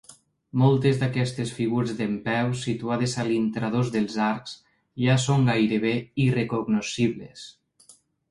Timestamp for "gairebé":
5.53-5.93